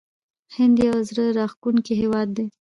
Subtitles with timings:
[0.55, 2.45] هند یو زړه راښکونکی هیواد دی.